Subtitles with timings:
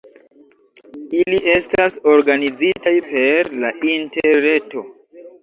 [1.17, 4.85] Ili estas organizitaj per la interreto.